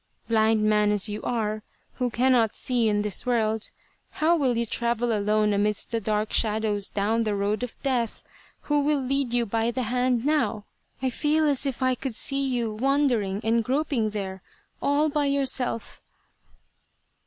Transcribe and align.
Blind 0.27 0.63
man 0.63 0.89
as 0.91 1.09
you 1.09 1.21
are, 1.21 1.61
who 1.97 2.09
cannot 2.09 2.55
see 2.55 2.89
in 2.89 3.03
this 3.03 3.23
world, 3.23 3.69
how 4.13 4.35
will 4.35 4.57
you 4.57 4.65
travel 4.65 5.15
alone 5.15 5.53
amidst 5.53 5.91
the 5.91 6.01
dark 6.01 6.33
shadows 6.33 6.89
down 6.89 7.21
the 7.21 7.35
road 7.35 7.61
of 7.61 7.79
Death? 7.83 8.23
Who 8.61 8.79
will 8.81 8.99
lead 8.99 9.31
you 9.31 9.45
by 9.45 9.69
the 9.69 9.83
hand 9.83 10.25
now? 10.25 10.65
I 11.03 11.11
feel 11.11 11.47
as 11.47 11.67
if 11.67 11.83
I 11.83 11.93
could 11.93 12.15
see 12.15 12.43
you 12.43 12.73
wandering 12.73 13.41
and 13.43 13.63
groping 13.63 14.09
there 14.09 14.41
all 14.81 15.07
by 15.07 15.27
yourself." 15.27 16.01